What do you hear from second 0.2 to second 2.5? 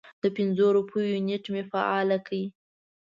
د پنځو روپیو نیټ مې فعال کړی